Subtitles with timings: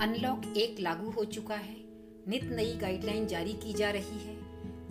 [0.00, 1.76] Unlock एक लागू हो चुका है।
[2.28, 4.36] नित नई गाइडलाइन जारी की जा रही है।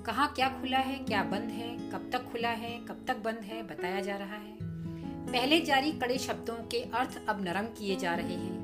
[0.04, 3.64] कहाँ क्या खुला है, क्या बंद है, कब तक खुला है, कब तक बंद है,
[3.64, 4.58] बताया जा रहा है।
[5.32, 8.58] पहले जारी कड़े शब्दों के अर्थ अब नरम किए जा रहे हैं।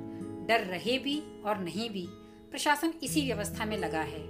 [0.48, 2.08] डर रहे भी और नहीं भी,
[2.52, 4.24] प्रशासन इसी व्यवस्था में लगा है।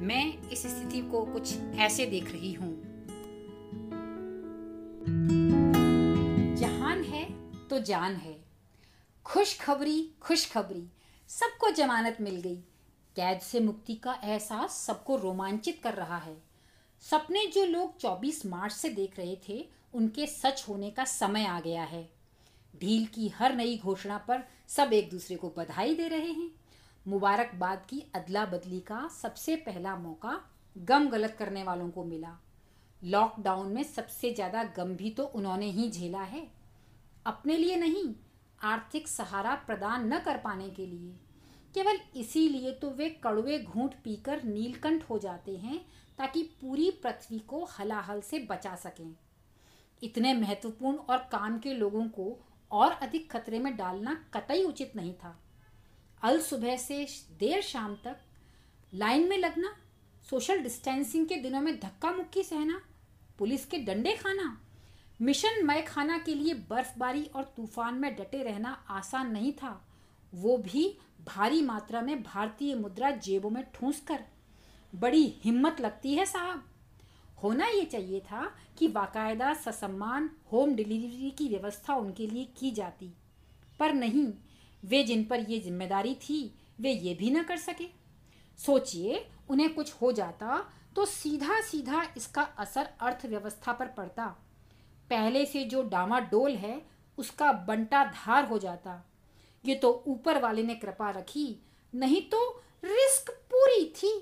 [0.00, 2.82] मैं इस स्थिति को कुछ ऐसे देख रही हूँ।
[6.56, 7.32] जहान है
[7.68, 8.44] तो जान है।
[9.24, 10.88] खुशखबरी खुशखबरी।
[11.30, 12.56] सबको जमानत मिल गई।
[13.16, 16.36] कैद से मुक्ति का एहसास सबको रोमांचित कर रहा है।
[17.02, 21.60] सपने जो लोग 24 मार्च से देख रहे थे, उनके सच होने का समय आ
[21.60, 22.02] गया है।
[22.74, 26.50] ढील की हर नई घोषणा पर सब एक दूसरे को बधाई दे रहे हैं।
[27.06, 30.38] मुबारकबाद की अदला बदली का सबसे पहला मौका
[30.76, 32.36] गम गलत करने वालों को मिला।
[33.02, 36.46] लॉकडाउन में सबसे ज़्यादा गम भी तो उन्होंने ही झेला है।
[37.26, 38.04] अपने लिए नहीं
[38.62, 41.12] आर्थिक सहारा प्रदान न कर पाने के लिए।
[41.74, 45.80] केवल इसीलिए तो वे कड़वे घूंट पीकर नीलकंठ हो जाते हैं
[46.18, 49.14] ताकि पूरी पृथ्वी को हलाहल से बचा सकें।
[50.02, 52.36] इतने महत्वपूर्ण और काम के लोगों को
[52.70, 55.38] और अधिक खतरे में डालना कतई उचित नहीं था।
[56.22, 57.06] अल सुबह से
[57.38, 58.16] देर शाम तक
[58.94, 59.74] लाइन में लगना,
[60.30, 62.80] सोशल डिस्टेंसिंग के दिनों में धक्का मुक्की सहना,
[63.38, 64.56] पुलिस के डंडे खाना
[65.20, 69.80] मिशन मय खाना के लिए बर्फबारी और तूफ़ान में डटे रहना आसान नहीं था।
[70.32, 70.84] वो भी
[71.26, 74.24] भारी मात्रा में भारतीय मुद्रा जेबों में ठूंस कर
[74.92, 76.64] बड़ी हिम्मत लगती है साहब।
[77.42, 83.12] होना ये चाहिए था कि बाकायदा ससम्मान होम डिलीवरी की व्यवस्था उनके लिए की जाती।
[83.80, 84.26] पर नहीं,
[84.82, 87.86] वे जिन पर ये ज़िम्मेदारी थी, वे ये भी न कर सके।
[88.58, 90.64] सोचिए, उन्हें कुछ हो जाता
[90.96, 94.36] तो सीधा सीधा इसका असर अर्थव्यवस्था पर पड़ता।
[95.10, 96.80] पहले से जो डामाडोल है,
[97.18, 99.02] उसका बंटा धार हो जाता।
[99.64, 101.56] ये तो ऊपर वाले ने कृपा रखी,
[101.92, 102.48] नहीं तो
[102.82, 104.12] रिस्क पूरी थी।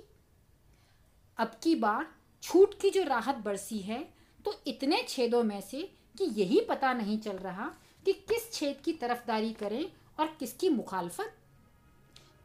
[1.39, 2.07] अब की बार
[2.43, 3.99] छूट की जो राहत बरसी है
[4.45, 5.83] तो इतने छेदों में से
[6.19, 7.67] कि यही पता नहीं चल रहा
[8.07, 9.85] कि किस छेद की तरफदारी करें
[10.19, 11.35] और किसकी मुखालफत।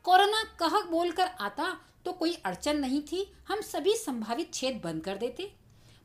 [0.06, 1.76] कोरोना कह बोलकर आता
[2.06, 5.52] तो कोई अड़चन नहीं थी, हम सभी संभावित छेद बंद कर देते।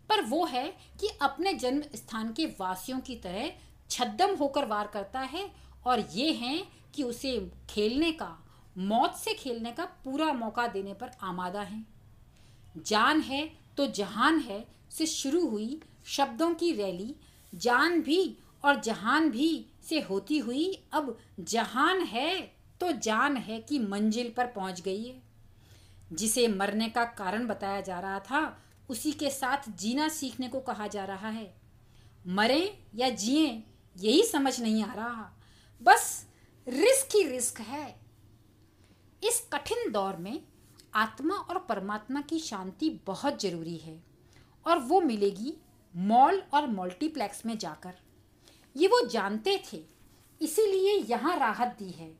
[0.09, 0.67] पर वो है
[1.01, 3.51] कि अपने जन्म स्थान के वासियों की तरह
[3.91, 5.49] छद्दम होकर वार करता है
[5.87, 6.59] और ये है
[6.95, 7.39] कि उसे
[7.71, 8.37] खेलने का,
[8.77, 11.85] मौत से खेलने का पूरा मौका देने पर आमादा है।
[12.79, 17.15] जान है तो जहान है से शुरू हुई शब्दों की रैली,
[17.53, 22.39] जान भी और जहान भी से होती हुई अब जहान है
[22.81, 25.23] तो जान है कि मंजिल पर पहुँच गई है।
[26.13, 28.41] जिसे मरने का कारण बताया जा रहा था
[28.89, 31.55] उसी के साथ जीना सीखने को कहा जा रहा है।
[32.27, 33.63] मरे या जिए,
[33.97, 35.33] यही समझ नहीं आ रहा।
[35.83, 36.27] बस
[36.67, 37.89] रिस्क ही रिस्क है।
[39.23, 40.41] इस कठिन दौर में
[40.95, 43.99] आत्मा और परमात्मा की शांति बहुत ज़रूरी है
[44.67, 45.55] और वो मिलेगी
[45.95, 47.95] मॉल और मल्टीप्लेक्स में जाकर।
[48.77, 49.83] ये वो जानते थे,
[50.41, 52.11] इसीलिए यहाँ राहत दी है।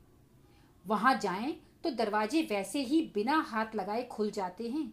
[0.87, 1.53] वहाँ जाएँ
[1.85, 4.93] तो दरवाजे वैसे ही बिना हाथ लगाए खुल जाते हैं।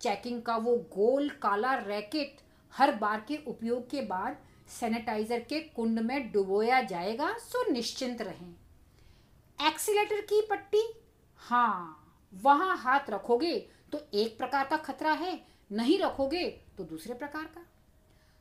[0.00, 2.40] चेकिंग का वो गोल काला रैकेट
[2.72, 4.36] हर बार के उपयोग के बाद
[4.70, 8.54] सैनिटाइजर के कुंड में डुबोया जाएगा, सो निश्चिंत रहें।
[9.58, 10.82] एक्सीलेटर की पट्टी?
[11.40, 12.00] हाँ
[12.32, 13.54] वहाँ हाथ रखोगे
[13.92, 15.40] तो एक प्रकार का खतरा है,
[15.72, 16.44] नहीं रखोगे
[16.78, 17.64] तो दूसरे प्रकार का।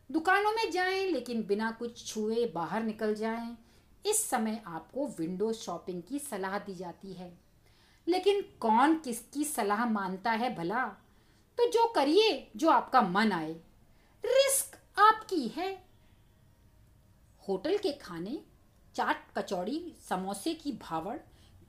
[0.09, 3.55] दुकानों में जाएँ, लेकिन बिना कुछ छुए बाहर निकल जाएँ।
[4.05, 7.31] इस समय आपको विंडो शॉपिंग की सलाह दी जाती है।
[8.07, 10.85] लेकिन कौन किसकी सलाह मानता है भला?
[11.57, 13.53] तो जो करिए, जो आपका मन आए।
[14.23, 15.71] रिस्क आपकी है।
[17.47, 18.39] होटल के खाने,
[18.95, 21.17] चाट कचौड़ी, समोसे की भावड़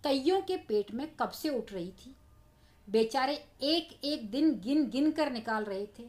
[0.05, 2.15] कईयों के पेट में कब से उठ रही थी।
[2.89, 6.09] बेचारे एक एक दिन गिन गिन कर निकाल रहे थे।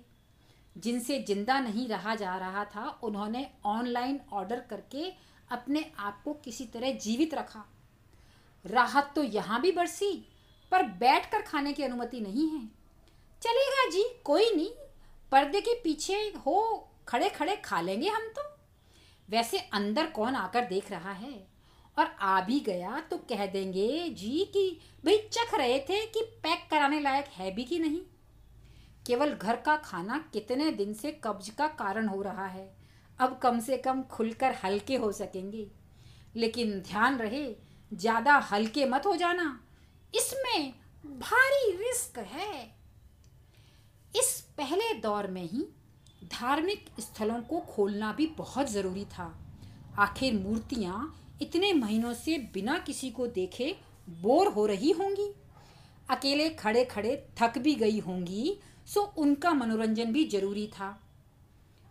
[0.78, 5.12] जिनसे ज़िंदा नहीं रहा जा रहा था, उन्होंने ऑनलाइन ऑर्डर करके
[5.52, 7.66] अपने आप को किसी तरह जीवित रखा।
[8.66, 10.12] राहत तो यहाँ भी बरसी,
[10.71, 12.75] पर बैठकर खाने की अनुमति नहीं है।
[13.45, 14.69] चलेगा जी, कोई नहीं।
[15.31, 18.42] पर्दे के पीछे हो खड़े खड़े खा लेंगे हम तो।
[19.30, 21.47] वैसे अंदर कौन आकर देख रहा है?
[22.00, 26.68] और आ भी गया तो कह देंगे जी कि, भाई चख रहे थे कि पैक
[26.71, 28.01] कराने लायक है भी कि नहीं?
[29.07, 32.75] केवल घर का खाना कितने दिन से कब्ज का कारण हो रहा है।
[33.19, 35.71] अब कम से कम खुलकर हल्के हो सकेंगे।
[36.36, 37.56] लेकिन ध्यान रहे,
[37.94, 39.59] ज़्यादा हल्के मत हो जाना।
[40.15, 40.74] इसमें
[41.06, 42.75] भारी रिस्क है।
[44.15, 45.67] इस पहले दौर में ही
[46.23, 49.39] धार्मिक स्थलों को खोलना भी बहुत ज़रूरी था।
[50.00, 53.75] आखिर मूर्तियाँ इतने महीनों से बिना किसी को देखे
[54.09, 55.35] बोर हो रही होंगी।
[56.09, 61.01] अकेले खड़े खड़े थक भी गई होंगी, सो उनका मनोरंजन भी ज़रूरी था।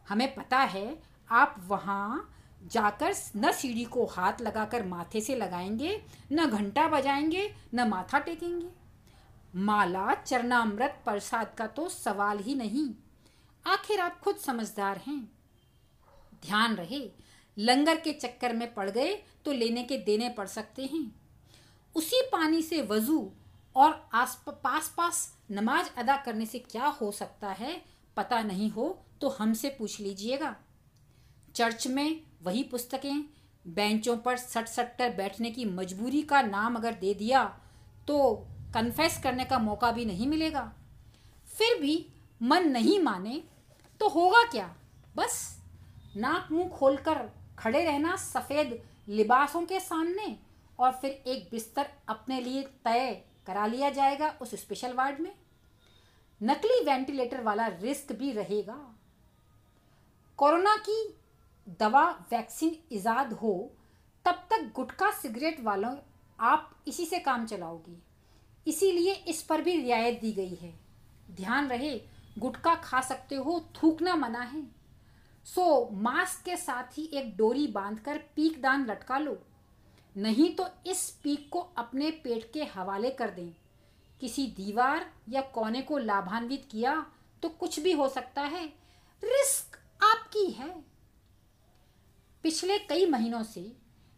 [0.09, 2.31] हमें पता है, आप वहाँ
[2.73, 8.84] जाकर न सीढ़ी को हाथ लगाकर माथे से लगाएँगे, न घंटा बजाएँगे, न माथा टेकेंगे।
[9.55, 12.89] माला चरणामृत प्रसाद का तो सवाल ही नहीं।
[13.65, 15.19] आखिर आप खुद समझदार हैं।
[16.43, 17.01] ध्यान रहे,
[17.57, 19.15] लंगर के चक्कर में पड़ गए
[19.45, 21.05] तो लेने के देने पड़ सकते हैं।
[21.95, 23.31] उसी पानी से वज़ू
[23.77, 27.81] और आस पास पास नमाज़ अदा करने से क्या हो सकता है,
[28.17, 28.89] पता नहीं हो
[29.21, 30.55] तो हमसे पूछ लीजिएगा।
[31.55, 33.25] चर्च में वही पुस्तकें,
[33.67, 37.45] बेंचों पर सट सट कर बैठने की मजबूरी का नाम अगर दे दिया
[38.09, 40.73] तो कन्फेस करने का मौका भी नहीं मिलेगा।
[41.49, 42.07] फिर भी
[42.43, 43.43] मन नहीं माने
[44.01, 44.75] तो होगा क्या?
[45.17, 45.61] बस
[46.17, 47.29] नाक मुँह खोलकर
[47.59, 50.37] खड़े रहना सफ़ेद लिबासों के सामने
[50.79, 55.33] और फिर एक बिस्तर अपने लिए तय करा लिया जाएगा उस स्पेशल वार्ड में।
[56.43, 58.79] नकली वेंटिलेटर वाला रिस्क भी रहेगा।
[60.39, 61.15] कोरोना की
[61.81, 63.71] दवा वैक्सीन इजाद हो,
[64.25, 65.97] तब तक गुटखा सिगरेट वालों,
[66.41, 68.03] आप इसी से काम चलाओगी।
[68.67, 70.73] इसीलिए इस पर भी रियायत दी गई है।
[71.31, 72.01] ध्यान रहे,
[72.39, 74.63] गुटखा खा सकते हो, थूकना मना है।
[75.47, 79.37] सो मास्क के साथ ही एक डोरी बांधकर पीक दान लटका लो।
[80.17, 83.51] नहीं तो इस पीक को अपने पेट के हवाले कर दें।
[84.21, 86.95] किसी दीवार या कोने को लाभान्वित किया
[87.43, 88.65] तो कुछ भी हो सकता है।
[89.23, 90.69] रिस्क आपकी है।
[92.45, 93.73] पिछले कई महीनों से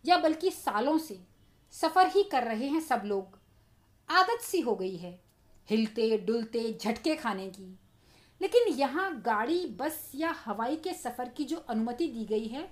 [0.05, 1.19] या बल्कि सालों से
[1.73, 3.36] सफ़र ही कर रहे हैं सब लोग।
[4.08, 5.19] आदत सी हो गई है,
[5.69, 7.79] हिलते, डुलते, झटके खाने की।
[8.41, 12.62] लेकिन यहाँ गाड़ी, बस या हवाई के सफ़र की जो अनुमति दी गई है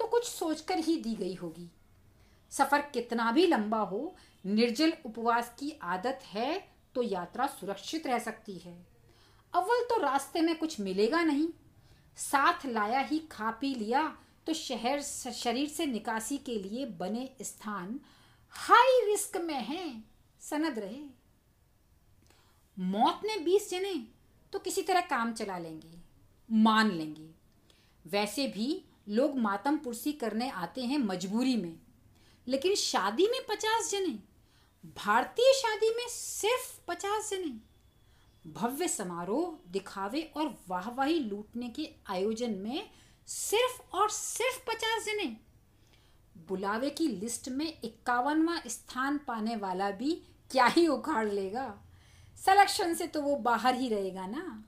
[0.00, 1.70] तो कुछ सोचकर ही दी गई होगी।
[2.52, 4.14] सफ़र कितना भी लंबा हो,
[4.44, 8.74] निर्जल उपवास की आदत है तो यात्रा सुरक्षित रह सकती है।
[9.52, 11.48] अव्वल तो रास्ते में कुछ मिलेगा नहीं।
[12.18, 14.02] साथ लाया ही खा पी लिया
[14.46, 17.98] तो शहर शरीर से निकासी के लिए बने स्थान
[18.54, 20.13] हाई रिस्क में हैं।
[20.50, 21.02] सनद रहे।
[22.78, 23.94] मौत ने बीस जने
[24.52, 25.92] तो किसी तरह काम चला लेंगे,
[26.52, 27.30] मान लेंगे।
[28.06, 31.76] वैसे भी लोग मातम पुरसी करने आते हैं मजबूरी में।
[32.48, 34.18] लेकिन शादी में पचास जने,
[34.96, 37.56] भारतीय शादी में सिर्फ़ पचास जने।
[38.50, 42.90] भव्य समारोह, दिखावे और वाहवाही लूटने के आयोजन में
[43.26, 45.36] सिर्फ़ और सिर्फ़ पचास जने।
[46.48, 50.22] बुलावे की लिस्ट में इक्यावनवा स्थान पाने वाला भी
[50.54, 51.74] क्या ही उखाड़ लेगा?
[52.38, 54.64] सिलेक्शन से तो वो बाहर ही रहेगा ना?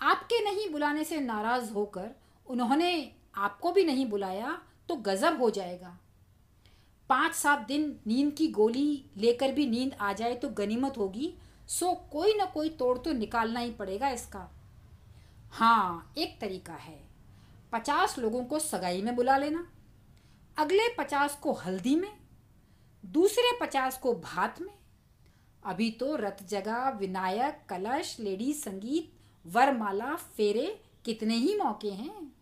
[0.00, 2.10] आपके नहीं बुलाने से नाराज़ होकर
[2.46, 4.58] उन्होंने आपको भी नहीं बुलाया
[4.88, 5.96] तो गजब हो जाएगा।
[7.10, 11.32] पाँच सात दिन नींद की गोली लेकर भी नींद आ जाए तो गनीमत होगी,
[11.68, 14.48] सो कोई ना कोई तोड़ तो निकालना ही पड़ेगा इसका।
[15.52, 16.98] हाँ एक तरीका है।
[17.72, 19.66] पचास लोगों को सगाई में बुला लेना।
[20.56, 22.12] अगले पचास को हल्दी में,
[23.04, 24.72] दूसरे पचास को भात में
[25.64, 29.12] अभी तो रथ जगह, विनायक, कलश, लेडी संगीत,
[29.44, 30.66] वरमाला, फेरे,
[31.04, 32.32] कितने ही मौके हैं।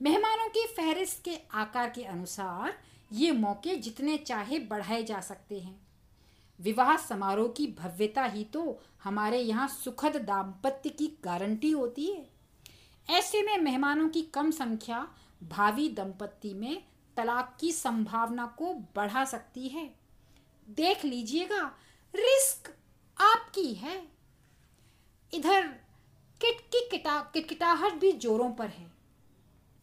[0.00, 2.78] मेहमानों की फहरिस्त के आकार के अनुसार
[3.12, 5.80] ये मौके जितने चाहे बढ़ाए जा सकते हैं।
[6.58, 12.26] विवाह समारोह की भव्यता ही तो हमारे यहाँ सुखद दाम्पत्य की गारंटी होती है।
[13.08, 15.06] ऐसे में मेहमानों की कम संख्या
[15.42, 16.82] भावी दंपत्ति में
[17.16, 19.90] तलाक की संभावना को बढ़ा सकती है।
[20.68, 21.70] देख लीजिएगा
[22.14, 22.72] रिस्क
[23.16, 23.96] आपकी है।
[25.32, 25.66] इधर
[26.40, 28.86] किट की किटा, किटकिटाहट भी जोरों पर है।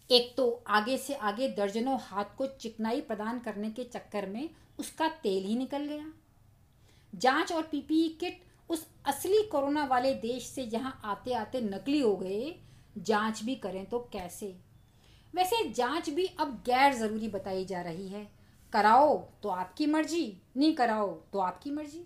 [0.10, 5.08] एक तो आगे से आगे दर्जनों हाथ को चिकनाई प्रदान करने के चक्कर में उसका
[5.24, 6.12] तेल ही निकल गया।
[7.14, 12.16] जाँच और पीपीई किट उस असली कोरोना वाले देश से यहाँ आते आते नकली हो
[12.16, 12.56] गए।
[12.98, 14.56] जाँच भी करें तो कैसे?
[15.34, 18.28] वैसे जाँच भी अब गैर ज़रूरी बताई जा रही है।
[18.74, 22.06] कराओ तो आपकी मर्ज़ी, नहीं कराओ तो आपकी मर्ज़ी।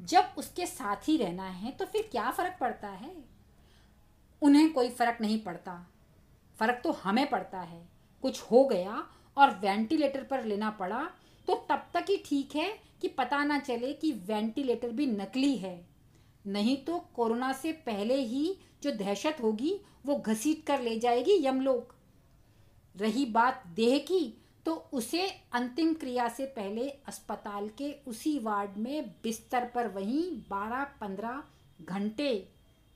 [0.00, 3.14] जब उसके साथ ही रहना है तो फिर क्या फ़र्क पड़ता है?
[4.42, 5.86] उन्हें कोई फ़र्क नहीं पड़ता।
[6.58, 7.88] फ़र्क तो हमें पड़ता है।
[8.22, 11.10] कुछ हो गया और वेंटिलेटर पर लेना पड़ा
[11.48, 12.68] तो तब तक ही ठीक है
[13.00, 15.86] कि पता ना चले कि वेंटिलेटर भी नकली है।
[16.46, 21.94] नहीं तो कोरोना से पहले ही जो दहशत होगी, वो घसीट कर ले जाएगी यमलोक।
[22.96, 29.08] रही बात देह की तो उसे अंतिम क्रिया से पहले अस्पताल के उसी वार्ड में
[29.22, 31.42] बिस्तर पर वहीं बारह पंद्रह
[31.84, 32.32] घंटे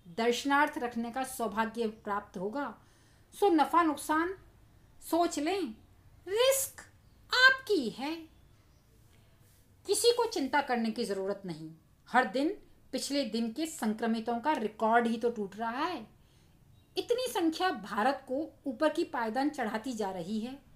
[0.07, 2.65] दर्शनार्थ रखने का सौभाग्य प्राप्त होगा।
[3.35, 4.35] सो नफा नुकसान
[5.03, 5.63] सोच लें,
[6.29, 6.81] रिस्क
[7.33, 8.15] आपकी है।
[9.87, 11.71] किसी को चिंता करने की ज़रूरत नहीं।
[12.09, 12.49] हर दिन,
[12.93, 16.07] पिछले दिन के संक्रमितों का रिकॉर्ड ही तो टूट रहा है।
[16.97, 20.72] इतनी संख्या भारत को ऊपर की पायदान चढ़ाती जा रही है।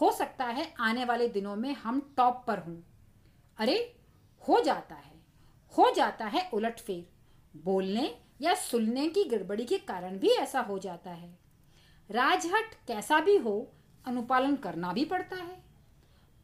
[0.00, 2.80] हो सकता है आने वाले दिनों में हम टॉप पर हों।
[3.58, 3.96] अरे,
[4.48, 5.12] हो जाता है।
[5.78, 7.12] हो जाता है उलटफेर।
[7.64, 11.38] बोलने या सुनने की गड़बड़ी के कारण भी ऐसा हो जाता है।
[12.10, 13.72] राजहट कैसा भी हो,
[14.04, 15.62] अनुपालन करना भी पड़ता है।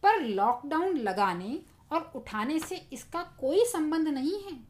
[0.02, 1.62] पर लॉकडाउन लगाने
[1.92, 4.68] और उठाने से इसका कोई संबंध नहीं है।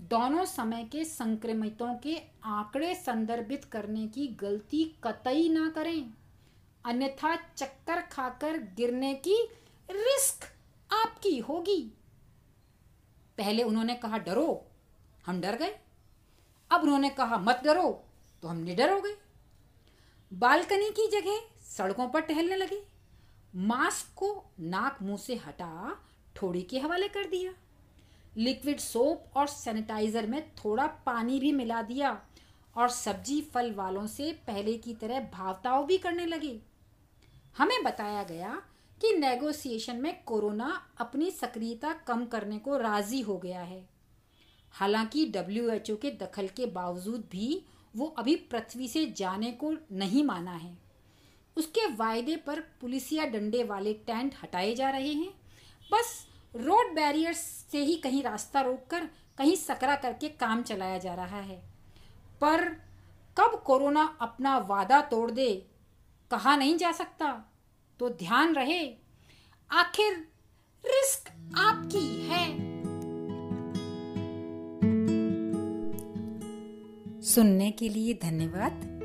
[0.00, 6.14] दोनों समय के संक्रमितों के आंकड़े संदर्भित करने की गलती कतई ना करें।
[6.84, 9.42] अन्यथा चक्कर खाकर गिरने की
[9.90, 10.44] रिस्क
[10.92, 11.92] आपकी होगी।
[13.38, 14.66] पहले उन्होंने कहा, डरो,
[15.26, 15.78] हम डर गए।
[16.70, 18.04] अब उन्होंने कहा, मत डरो
[18.42, 19.16] तो हम निडर हो गए।
[20.32, 22.82] बालकनी की जगह सड़कों पर टहलने लगे।
[23.56, 25.96] मास्क को नाक मुँह से हटा
[26.36, 27.52] ठोड़ी के हवाले कर दिया।
[28.36, 32.20] लिक्विड सोप और सैनिटाइजर में थोड़ा पानी भी मिला दिया
[32.76, 36.60] और सब्ज़ी फल वालों से पहले की तरह भावताव भी करने लगे।
[37.58, 38.62] हमें बताया गया
[39.00, 43.88] कि नेगोशिएशन में कोरोना अपनी सक्रियता कम करने को राज़ी हो गया है।
[44.72, 47.64] हालाँकि डब्ल्यूएचओ के दखल के बावजूद भी
[47.96, 50.78] वो अभी पृथ्वी से जाने को नहीं माना है।
[51.56, 55.32] उसके वायदे पर पुलिसिया डंडे वाले टेंट हटाए जा रहे हैं।
[55.92, 56.26] बस
[56.56, 59.04] रोड बैरियर्स से ही कहीं रास्ता रोककर
[59.38, 61.62] कहीं सकरा करके काम चलाया जा रहा है।
[62.40, 62.68] पर
[63.38, 65.66] कब कोरोना अपना वादा तोड़ दे
[66.30, 67.52] कहा नहीं जा सकता।
[67.98, 68.94] तो ध्यान रहे,
[69.70, 70.28] आखिर
[70.86, 72.70] रिस्क आपकी है।
[77.22, 79.00] सुनने के लिए धन्यवाद।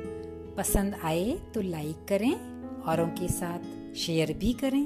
[0.58, 2.34] पसंद आए तो लाइक करें,
[2.82, 4.84] औरों के साथ शेयर भी करें।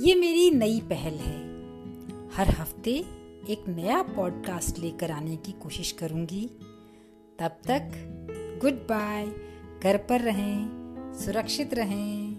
[0.00, 1.38] ये मेरी नई पहल है।
[2.30, 2.90] हर हफ़्ते
[3.48, 6.46] एक नया पॉडकास्ट लेकर आने की कोशिश करूँगी।
[7.38, 7.92] तब तक
[8.62, 9.26] गुड बाय,
[9.82, 10.83] घर पर रहें।
[11.18, 12.34] सुरक्षित रहें।